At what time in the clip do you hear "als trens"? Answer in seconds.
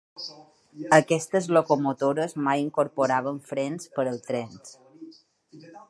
4.07-4.65